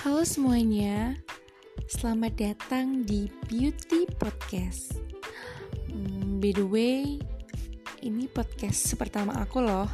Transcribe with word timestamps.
Halo 0.00 0.24
semuanya, 0.24 1.12
selamat 1.84 2.32
datang 2.40 3.04
di 3.04 3.28
Beauty 3.52 4.08
Podcast. 4.16 4.96
Hmm, 5.92 6.40
by 6.40 6.56
the 6.56 6.64
way, 6.64 7.20
ini 8.00 8.24
podcast 8.32 8.96
pertama 8.96 9.36
aku 9.36 9.60
loh. 9.60 9.92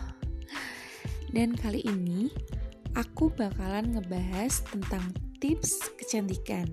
Dan 1.34 1.58
kali 1.58 1.82
ini 1.82 2.30
aku 2.94 3.34
bakalan 3.34 3.98
ngebahas 3.98 4.62
tentang 4.70 5.10
tips 5.42 5.90
kecantikan. 5.98 6.70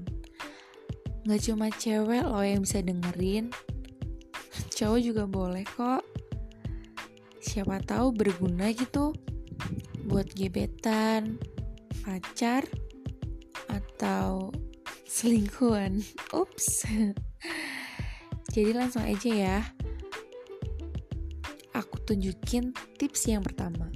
Gak 1.26 1.42
cuma 1.50 1.74
cewek 1.74 2.22
loh 2.30 2.46
yang 2.46 2.62
bisa 2.62 2.86
dengerin, 2.86 3.50
cowok 4.78 5.02
juga 5.02 5.26
boleh 5.26 5.66
kok. 5.66 6.06
Siapa 7.42 7.82
tahu 7.82 8.14
berguna 8.14 8.70
gitu 8.78 9.10
buat 10.06 10.30
gebetan, 10.38 11.42
pacar, 12.06 12.70
atau 13.94 14.50
selingkuhan. 15.06 16.02
Ups. 16.34 16.90
Jadi 18.54 18.72
langsung 18.74 19.06
aja 19.06 19.30
ya. 19.30 19.58
Aku 21.74 22.02
tunjukin 22.06 22.74
tips 22.98 23.30
yang 23.30 23.46
pertama. 23.46 23.90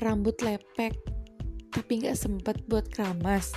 Rambut 0.00 0.36
lepek 0.44 0.96
tapi 1.72 2.00
nggak 2.00 2.16
sempet 2.16 2.60
buat 2.68 2.88
keramas. 2.92 3.52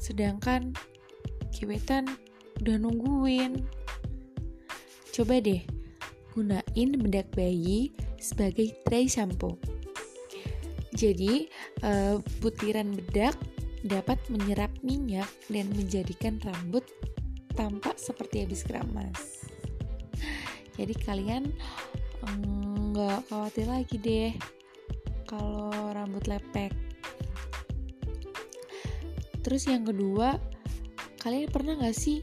Sedangkan 0.00 0.72
gebetan 1.54 2.08
udah 2.64 2.76
nungguin. 2.80 3.64
Coba 5.12 5.38
deh 5.38 5.60
gunain 6.32 6.90
bedak 6.96 7.28
bayi 7.36 7.92
sebagai 8.16 8.72
tray 8.88 9.04
shampoo. 9.04 9.71
Jadi, 10.92 11.48
uh, 11.82 12.20
butiran 12.44 12.92
bedak 12.92 13.36
dapat 13.82 14.20
menyerap 14.30 14.70
minyak 14.84 15.26
dan 15.50 15.66
menjadikan 15.74 16.38
rambut 16.46 16.86
tampak 17.58 17.98
seperti 17.98 18.46
habis 18.46 18.62
keramas. 18.62 19.48
Jadi 20.78 20.94
kalian 21.04 21.52
nggak 22.94 23.18
um, 23.20 23.26
khawatir 23.28 23.66
lagi 23.68 23.96
deh 23.98 24.32
kalau 25.26 25.72
rambut 25.92 26.24
lepek. 26.30 26.72
Terus 29.42 29.66
yang 29.66 29.82
kedua, 29.82 30.38
kalian 31.20 31.50
pernah 31.50 31.74
nggak 31.76 31.98
sih 31.98 32.22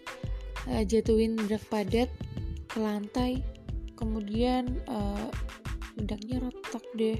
uh, 0.72 0.84
jatuhin 0.88 1.36
bedak 1.36 1.62
padat 1.68 2.10
ke 2.72 2.78
lantai, 2.80 3.44
kemudian 4.00 4.80
uh, 4.88 5.28
bedaknya 6.00 6.48
retak 6.48 6.86
deh 6.96 7.20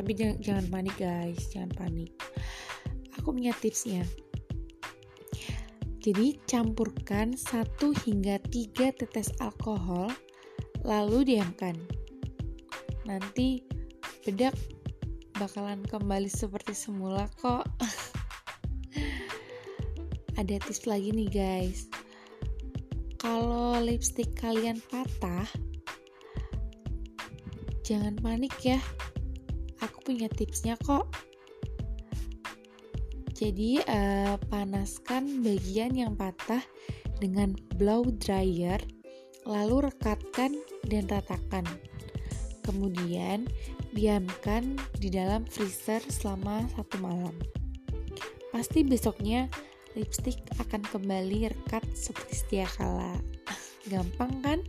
tapi 0.00 0.16
jangan, 0.16 0.40
jangan 0.40 0.66
panik 0.72 0.96
guys. 0.96 1.52
Jangan 1.52 1.76
panik. 1.76 2.08
Aku 3.20 3.36
punya 3.36 3.52
tipsnya. 3.60 4.00
Jadi 6.00 6.40
campurkan 6.48 7.36
1 7.36 7.68
hingga 8.08 8.40
3 8.48 8.96
tetes 8.96 9.28
alkohol 9.44 10.08
lalu 10.80 11.36
diamkan. 11.36 11.76
Nanti 13.04 13.60
bedak 14.24 14.56
bakalan 15.36 15.84
kembali 15.84 16.32
seperti 16.32 16.72
semula 16.72 17.28
kok. 17.44 17.68
Ada 20.40 20.56
tips 20.64 20.88
lagi 20.88 21.12
nih 21.12 21.28
guys. 21.28 21.92
Kalau 23.20 23.76
lipstick 23.84 24.32
kalian 24.40 24.80
patah 24.88 25.44
jangan 27.84 28.16
panik 28.24 28.56
ya 28.64 28.80
punya 30.02 30.26
tipsnya 30.32 30.74
kok. 30.80 31.08
Jadi 33.40 33.80
uh, 33.80 34.36
panaskan 34.52 35.40
bagian 35.40 35.96
yang 35.96 36.12
patah 36.12 36.60
dengan 37.24 37.56
blow 37.80 38.04
dryer, 38.20 38.76
lalu 39.48 39.88
rekatkan 39.88 40.60
dan 40.84 41.08
ratakan. 41.08 41.64
Kemudian 42.60 43.48
diamkan 43.96 44.76
di 45.00 45.08
dalam 45.08 45.48
freezer 45.48 46.04
selama 46.12 46.68
satu 46.76 47.00
malam. 47.00 47.32
Pasti 48.52 48.84
besoknya 48.84 49.48
lipstick 49.96 50.44
akan 50.60 50.84
kembali 50.84 51.48
rekat 51.48 51.82
seperti 51.96 52.34
setia 52.44 52.68
kala. 52.76 53.16
Gampang 53.90 54.32
kan? 54.44 54.60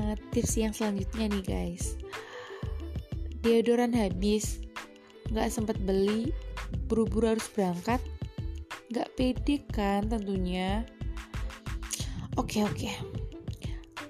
Uh, 0.00 0.16
tips 0.32 0.56
yang 0.56 0.72
selanjutnya 0.72 1.28
nih 1.28 1.44
guys 1.44 2.00
deodoran 3.40 3.92
habis. 3.96 4.60
Nggak 5.32 5.48
sempet 5.52 5.76
beli. 5.84 6.32
Buru-buru 6.86 7.36
harus 7.36 7.46
berangkat. 7.52 8.00
Nggak 8.90 9.08
pede 9.14 9.56
kan 9.70 10.06
tentunya. 10.08 10.82
Oke 12.38 12.62
oke. 12.64 12.90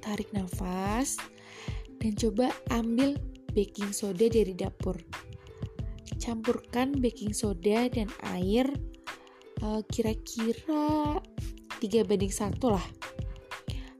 Tarik 0.00 0.32
nafas 0.32 1.20
dan 2.00 2.16
coba 2.16 2.48
ambil 2.72 3.20
baking 3.52 3.92
soda 3.92 4.26
dari 4.26 4.56
dapur. 4.56 4.96
Campurkan 6.16 6.96
baking 7.00 7.32
soda 7.32 7.88
dan 7.88 8.08
air 8.36 8.68
eh, 9.60 9.80
kira-kira 9.88 11.20
3 11.80 12.08
banding 12.08 12.32
satu 12.32 12.76
lah 12.76 12.86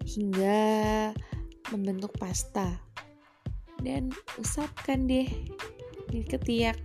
hingga 0.05 0.61
membentuk 1.73 2.13
pasta 2.19 2.90
dan 3.81 4.13
usapkan 4.37 5.09
deh 5.09 5.29
di 6.13 6.21
ketiak. 6.25 6.81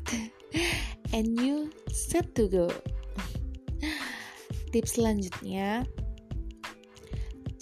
And 1.16 1.35
you 1.39 1.72
set 1.91 2.35
to 2.35 2.47
go. 2.51 2.67
Tips 4.72 5.00
selanjutnya 5.00 5.88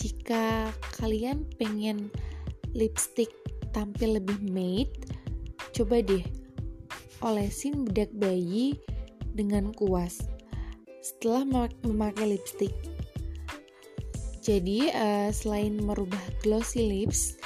jika 0.02 0.74
kalian 0.98 1.46
pengen 1.62 2.10
lipstick 2.74 3.30
tampil 3.70 4.18
lebih 4.18 4.36
matte 4.50 5.14
coba 5.78 6.02
deh 6.02 6.26
olesin 7.22 7.86
bedak 7.86 8.10
bayi 8.18 8.76
dengan 9.38 9.70
kuas 9.78 10.26
setelah 11.06 11.70
memakai 11.86 12.34
lipstick. 12.34 12.74
Jadi 14.44 14.92
uh, 14.92 15.32
selain 15.32 15.80
merubah 15.80 16.20
glossy 16.44 16.84
lips 16.84 17.40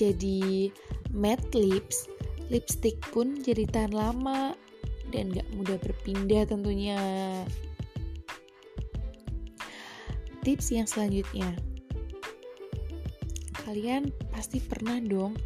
jadi 0.00 0.72
matte 1.10 1.58
lips, 1.58 2.06
lipstick 2.50 2.98
pun 3.10 3.38
jadi 3.42 3.66
tahan 3.70 3.94
lama 3.94 4.54
dan 5.10 5.30
gak 5.34 5.46
mudah 5.54 5.78
berpindah 5.82 6.46
tentunya. 6.46 6.98
Tips 10.40 10.72
yang 10.72 10.88
selanjutnya, 10.88 11.52
kalian 13.68 14.08
pasti 14.32 14.56
pernah 14.56 14.96
dong 15.04 15.36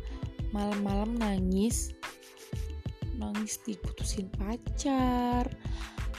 malam-malam 0.54 1.18
nangis, 1.18 1.90
nangis 3.18 3.58
diputusin 3.66 4.30
pacar, 4.38 5.50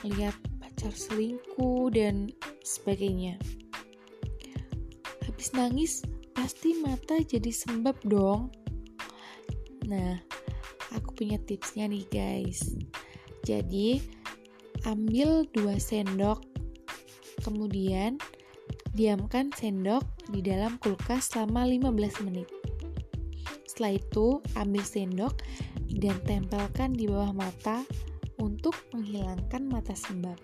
lihat 0.03 0.35
pacar 0.59 0.91
selingkuh 0.91 1.87
dan 1.95 2.35
sebagainya. 2.67 3.39
Habis 5.23 5.55
nangis, 5.55 6.03
pasti 6.35 6.75
mata 6.83 7.15
jadi 7.23 7.49
sembab 7.49 7.95
dong. 8.03 8.51
Nah, 9.85 10.17
aku 10.97 11.13
punya 11.13 11.37
tipsnya 11.37 11.85
nih 11.85 12.05
guys. 12.09 12.73
Jadi, 13.45 14.01
ambil 14.89 15.45
2 15.53 15.77
sendok, 15.77 16.41
kemudian 17.45 18.17
diamkan 18.97 19.53
sendok 19.53 20.01
di 20.33 20.41
dalam 20.41 20.81
kulkas 20.81 21.29
selama 21.29 21.69
15 21.69 22.25
menit. 22.25 22.49
Setelah 23.69 24.01
itu, 24.01 24.41
ambil 24.57 24.81
sendok 24.81 25.45
dan 26.01 26.17
tempelkan 26.25 26.97
di 26.97 27.05
bawah 27.05 27.29
mata 27.35 27.85
untuk 28.41 28.73
menghilangkan 28.89 29.69
mata 29.69 29.93
sembab. 29.93 30.41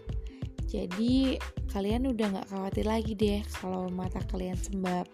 Jadi, 0.69 1.41
kalian 1.73 2.13
udah 2.13 2.39
gak 2.39 2.49
khawatir 2.53 2.85
lagi 2.85 3.17
deh 3.17 3.41
kalau 3.57 3.89
mata 3.89 4.21
kalian 4.29 4.55
sembab. 4.55 5.09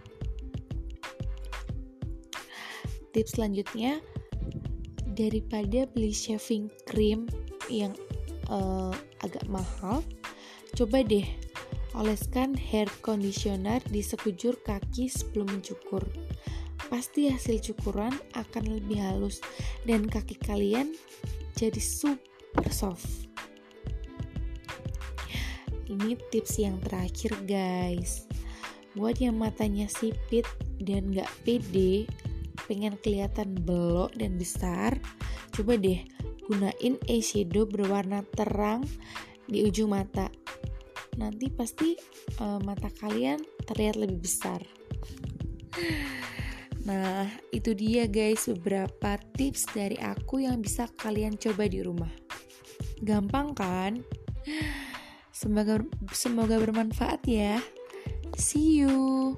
tips 3.17 3.33
selanjutnya 3.33 3.97
daripada 5.17 5.89
beli 5.89 6.13
shaving 6.13 6.69
cream 6.85 7.25
yang 7.73 7.97
uh, 8.53 8.93
agak 9.25 9.43
mahal 9.49 10.05
coba 10.77 11.01
deh 11.01 11.25
oleskan 11.97 12.53
hair 12.53 12.85
conditioner 13.01 13.81
di 13.89 14.05
sekujur 14.05 14.61
kaki 14.61 15.09
sebelum 15.09 15.49
mencukur. 15.49 16.05
Pasti 16.87 17.27
hasil 17.27 17.59
cukuran 17.73 18.13
akan 18.37 18.79
lebih 18.79 19.01
halus 19.01 19.41
dan 19.83 20.05
kaki 20.05 20.37
kalian 20.37 20.93
jadi 21.57 21.81
super 21.81 22.69
soft. 22.69 23.25
Ini 25.89 26.19
tips 26.29 26.61
yang 26.61 26.77
terakhir 26.85 27.33
guys. 27.49 28.29
Buat 28.93 29.17
yang 29.17 29.41
matanya 29.41 29.89
sipit 29.89 30.45
dan 30.77 31.09
gak 31.13 31.29
pede 31.41 32.05
pengen 32.67 32.99
kelihatan 32.99 33.55
belok 33.63 34.13
dan 34.19 34.35
besar, 34.35 34.93
coba 35.55 35.79
deh 35.79 36.03
gunain 36.47 36.95
eyeshadow 37.07 37.67
berwarna 37.67 38.23
terang 38.35 38.83
di 39.47 39.63
ujung 39.63 39.95
mata. 39.95 40.27
Nanti 41.17 41.49
pasti 41.49 41.97
uh, 42.43 42.61
mata 42.61 42.91
kalian 43.01 43.41
terlihat 43.65 43.97
lebih 43.97 44.21
besar. 44.21 44.61
Nah, 46.87 47.27
itu 47.51 47.75
dia 47.75 48.07
guys 48.07 48.47
beberapa 48.47 49.19
tips 49.35 49.75
dari 49.75 49.99
aku 49.99 50.47
yang 50.47 50.63
bisa 50.63 50.87
kalian 50.95 51.35
coba 51.35 51.67
di 51.67 51.83
rumah. 51.83 52.11
Gampang 53.03 53.51
kan? 53.51 53.99
Semoga 55.35 55.83
semoga 56.15 56.55
bermanfaat 56.57 57.27
ya. 57.27 57.59
See 58.39 58.79
you. 58.79 59.35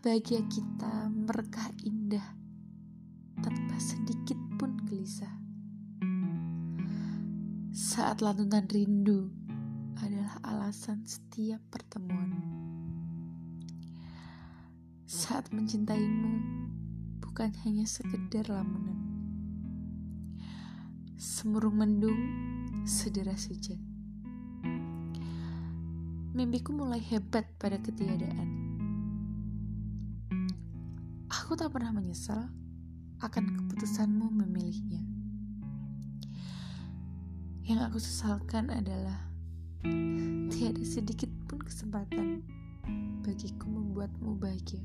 Bahagia 0.00 0.40
kita 0.48 1.12
merekah 1.12 1.68
indah 1.84 2.24
tanpa 3.44 3.76
sedikit 3.76 4.40
pun 4.56 4.72
gelisah. 4.88 5.28
Saat 7.68 8.24
lantunan 8.24 8.64
rindu 8.72 9.28
adalah 10.00 10.40
alasan 10.40 11.04
setiap 11.04 11.60
pertemuan. 11.68 12.32
Saat 15.04 15.52
mencintaimu 15.52 16.32
bukan 17.20 17.52
hanya 17.68 17.84
sekedar 17.84 18.48
lamunan. 18.48 18.96
Semurung 21.20 21.76
mendung, 21.76 22.20
sederas 22.88 23.52
hujan. 23.52 23.84
Mimpiku 26.32 26.72
mulai 26.72 27.04
hebat 27.04 27.44
pada 27.60 27.76
ketiadaan 27.76 28.59
Aku 31.50 31.58
tak 31.58 31.74
pernah 31.74 31.90
menyesal 31.90 32.46
akan 33.26 33.44
keputusanmu 33.58 34.22
memilihnya. 34.38 35.02
Yang 37.66 37.90
aku 37.90 37.98
sesalkan 37.98 38.70
adalah 38.70 39.18
tiada 40.54 40.78
sedikit 40.86 41.26
pun 41.50 41.58
kesempatan 41.58 42.46
bagiku 43.26 43.66
membuatmu 43.66 44.38
bahagia. 44.38 44.78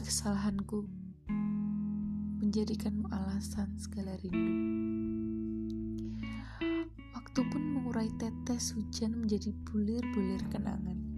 Kesalahanku 0.00 0.88
menjadikanmu 2.40 3.12
alasan 3.12 3.68
segala 3.76 4.16
rindu. 4.24 4.64
Waktu 7.12 7.40
pun 7.52 7.62
mengurai 7.76 8.08
tetes 8.16 8.72
hujan 8.72 9.12
menjadi 9.12 9.52
bulir-bulir 9.68 10.40
kenangan 10.48 11.13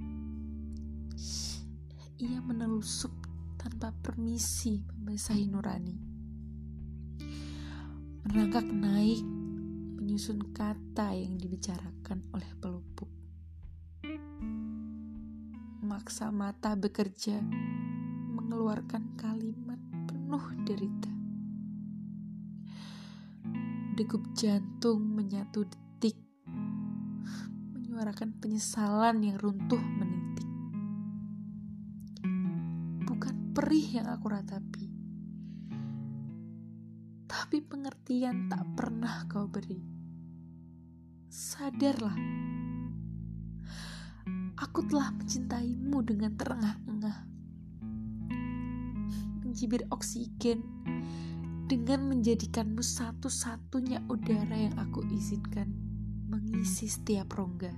ia 2.16 2.40
menelusup 2.40 3.12
tanpa 3.60 3.92
permisi 3.92 4.80
membasahi 4.80 5.44
nurani. 5.52 5.96
Merangkak 8.24 8.64
naik, 8.72 9.20
menyusun 10.00 10.40
kata 10.56 11.12
yang 11.12 11.36
dibicarakan 11.36 12.24
oleh 12.32 12.48
pelupuk. 12.56 13.12
Maksa 15.84 16.32
mata 16.32 16.72
bekerja, 16.72 17.36
mengeluarkan 18.32 19.12
kalimat 19.20 19.78
penuh 20.08 20.44
derita. 20.64 21.12
Degup 23.92 24.24
jantung 24.32 25.04
menyatu 25.04 25.68
detik, 25.68 26.16
menyuarakan 27.76 28.32
penyesalan 28.40 29.20
yang 29.20 29.36
runtuh 29.36 29.80
menintik 29.80 30.25
perih 33.56 34.04
yang 34.04 34.12
aku 34.12 34.28
ratapi. 34.28 34.84
Tapi 37.24 37.56
pengertian 37.64 38.52
tak 38.52 38.68
pernah 38.76 39.24
kau 39.32 39.48
beri. 39.48 39.80
Sadarlah, 41.32 42.12
aku 44.60 44.84
telah 44.84 45.08
mencintaimu 45.08 46.04
dengan 46.04 46.36
terengah-engah. 46.36 47.18
Mencibir 49.40 49.88
oksigen 49.88 50.60
dengan 51.64 52.12
menjadikanmu 52.12 52.84
satu-satunya 52.84 54.04
udara 54.12 54.52
yang 54.52 54.76
aku 54.76 55.00
izinkan 55.16 55.72
mengisi 56.28 56.92
setiap 56.92 57.32
rongga. 57.32 57.72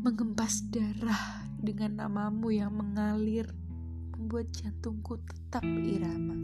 Mengempas 0.00 0.64
darah 0.72 1.41
dengan 1.62 2.02
namamu 2.02 2.50
yang 2.50 2.74
mengalir 2.74 3.46
membuat 4.18 4.50
jantungku 4.50 5.22
tetap 5.22 5.62
irama. 5.62 6.34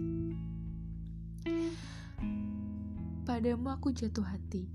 Padamu 3.27 3.75
aku 3.75 3.91
jatuh 3.91 4.23
hati. 4.23 4.71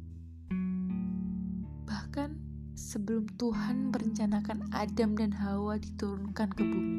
Bahkan 1.88 2.36
sebelum 2.75 3.25
Tuhan 3.40 3.95
merencanakan 3.95 4.68
Adam 4.75 5.16
dan 5.16 5.31
Hawa 5.31 5.80
diturunkan 5.80 6.51
ke 6.51 6.63
bumi. 6.68 6.95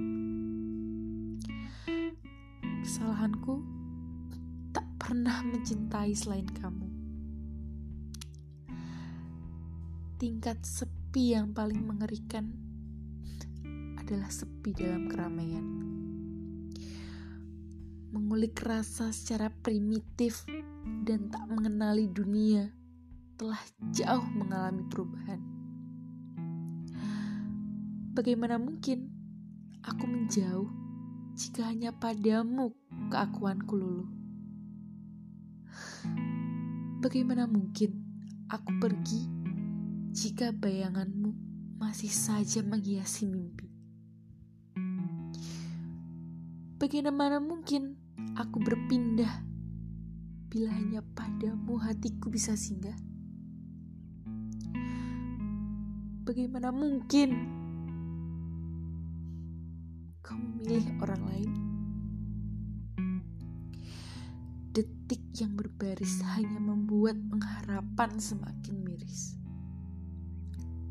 Kesalahanku 2.81 3.61
tak 4.73 4.88
pernah 4.96 5.44
mencintai 5.44 6.17
selain 6.17 6.49
kamu. 6.49 6.88
Tingkat 10.17 10.64
sepi 10.64 11.37
yang 11.37 11.52
paling 11.52 11.85
mengerikan 11.85 12.63
adalah 14.05 14.29
sepi 14.29 14.77
dalam 14.77 15.09
keramaian. 15.09 15.65
Mengulik 18.12 18.61
rasa 18.61 19.09
secara 19.17 19.49
primitif 19.49 20.45
dan 21.09 21.33
tak 21.33 21.49
mengenali 21.49 22.12
dunia 22.12 22.69
telah 23.41 23.56
jauh 23.97 24.29
mengalami 24.37 24.85
perubahan. 24.93 25.41
Bagaimana 28.12 28.61
mungkin 28.61 29.09
aku 29.81 30.05
menjauh 30.05 30.69
jika 31.33 31.73
hanya 31.73 31.97
padamu 31.97 32.77
keakuanku 33.08 33.73
luluh? 33.73 34.11
Bagaimana 37.01 37.49
mungkin 37.49 38.05
aku 38.53 38.69
pergi 38.84 39.32
jika 40.13 40.53
bayanganmu 40.53 41.32
masih 41.81 42.13
saja 42.13 42.61
menghiasi 42.61 43.25
mimpi? 43.25 43.73
Bagaimana 46.84 47.41
mungkin 47.41 47.96
aku 48.36 48.60
berpindah 48.60 49.41
bila 50.53 50.69
hanya 50.69 51.00
padamu 51.17 51.81
hatiku 51.81 52.29
bisa 52.29 52.60
singgah? 52.60 52.93
Bagaimana 56.29 56.69
mungkin 56.76 57.41
kau 60.20 60.36
memilih 60.36 60.84
orang 61.00 61.22
lain? 61.24 61.50
Detik 64.76 65.24
yang 65.41 65.56
berbaris 65.56 66.20
hanya 66.36 66.60
membuat 66.60 67.17
pengharapan 67.32 68.20
semakin 68.20 68.76
miris. 68.84 69.41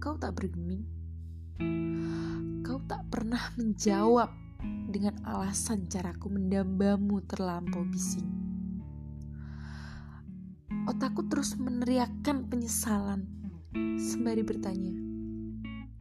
Kau 0.01 0.17
tak 0.17 0.41
bergeming, 0.41 0.89
kau 2.65 2.81
tak 2.89 3.05
pernah 3.13 3.53
menjawab 3.62 4.42
dengan 4.93 5.17
alasan 5.25 5.89
caraku 5.89 6.29
mendambamu 6.29 7.25
terlampau 7.25 7.82
bising. 7.89 8.29
Otakku 10.86 11.25
terus 11.32 11.58
meneriakkan 11.58 12.46
penyesalan 12.51 13.25
sembari 13.98 14.46
bertanya 14.46 14.93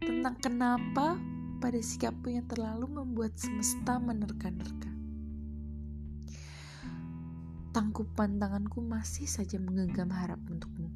tentang 0.03 0.37
kenapa 0.43 1.17
pada 1.63 1.79
sikapku 1.79 2.35
yang 2.35 2.45
terlalu 2.51 2.91
membuat 2.91 3.39
semesta 3.39 4.03
menerka-nerka. 4.03 4.91
Tangkupan 7.73 8.37
tanganku 8.37 8.85
masih 8.85 9.25
saja 9.25 9.57
menggenggam 9.57 10.11
harap 10.13 10.43
untukmu. 10.51 10.91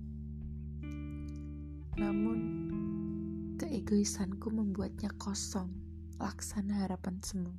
Namun, 1.96 2.38
keegoisanku 3.56 4.52
membuatnya 4.52 5.08
kosong 5.16 5.85
laksana 6.16 6.88
harapan 6.88 7.20
semu. 7.20 7.52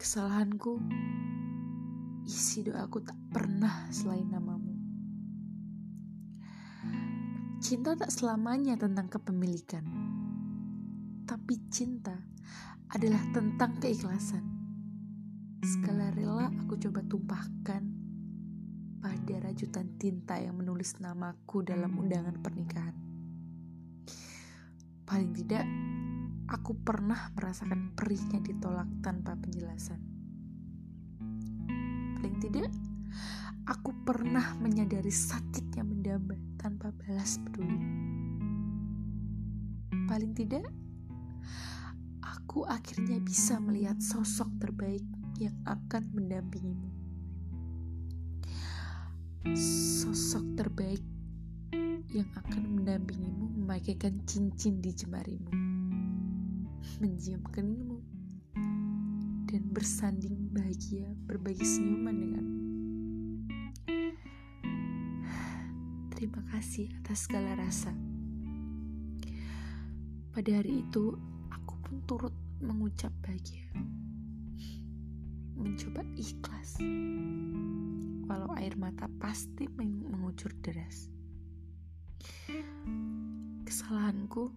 Kesalahanku, 0.00 0.80
isi 2.24 2.64
doaku 2.64 3.04
tak 3.04 3.18
pernah 3.28 3.86
selain 3.92 4.26
namamu. 4.26 4.72
Cinta 7.62 7.94
tak 7.94 8.10
selamanya 8.10 8.74
tentang 8.74 9.06
kepemilikan, 9.06 9.84
tapi 11.28 11.60
cinta 11.70 12.16
adalah 12.90 13.22
tentang 13.30 13.78
keikhlasan. 13.78 14.42
Segala 15.62 16.10
rela 16.10 16.50
aku 16.50 16.74
coba 16.82 17.06
tumpahkan 17.06 17.82
pada 18.98 19.34
rajutan 19.46 19.94
tinta 20.00 20.40
yang 20.40 20.58
menulis 20.58 20.98
namaku 20.98 21.62
dalam 21.62 21.94
undangan 21.94 22.34
pernikahan. 22.42 23.11
Paling 25.12 25.36
tidak, 25.36 25.68
aku 26.48 26.72
pernah 26.72 27.28
merasakan 27.36 27.92
perihnya 27.92 28.40
ditolak 28.40 28.88
tanpa 29.04 29.36
penjelasan. 29.36 30.00
Paling 32.16 32.40
tidak, 32.40 32.72
aku 33.68 33.92
pernah 34.08 34.56
menyadari 34.56 35.12
sakitnya 35.12 35.84
mendamba 35.84 36.32
tanpa 36.56 36.96
balas 36.96 37.36
peduli. 37.44 37.76
Paling 40.08 40.32
tidak, 40.32 40.64
aku 42.24 42.64
akhirnya 42.64 43.20
bisa 43.20 43.60
melihat 43.60 44.00
sosok 44.00 44.48
terbaik 44.64 45.04
yang 45.36 45.60
akan 45.68 46.08
mendampingimu. 46.16 46.88
Sosok 49.60 50.56
terbaik 50.56 51.04
yang 52.10 52.26
akan 52.34 52.82
mendampingimu 52.82 53.52
memakaikan 53.62 54.18
cincin 54.26 54.82
di 54.82 54.90
jemarimu, 54.90 55.52
keningmu, 57.52 57.98
dan 59.46 59.62
bersanding 59.70 60.50
bahagia 60.50 61.06
berbagi 61.28 61.62
senyuman 61.62 62.16
denganmu. 62.16 62.60
Terima 66.16 66.42
kasih 66.50 66.88
atas 67.02 67.28
segala 67.28 67.54
rasa. 67.58 67.92
Pada 70.32 70.50
hari 70.56 70.80
itu, 70.80 71.14
aku 71.52 71.74
pun 71.84 72.00
turut 72.08 72.34
mengucap 72.64 73.12
bahagia. 73.20 73.68
Mencoba 75.58 76.00
ikhlas. 76.16 76.80
Walau 78.24 78.56
air 78.56 78.72
mata 78.80 79.12
pasti 79.20 79.68
mengucur 79.76 80.48
deras. 80.64 81.12
Kesalahanku 83.64 84.52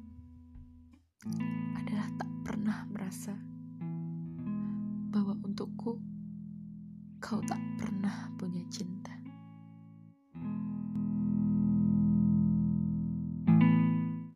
adalah 1.80 2.08
tak 2.20 2.32
pernah 2.44 2.84
merasa 2.92 3.34
bahwa 5.16 5.40
untukku 5.48 5.96
kau 7.24 7.40
tak 7.48 7.62
pernah 7.80 8.30
punya 8.36 8.62
cinta. 8.68 9.15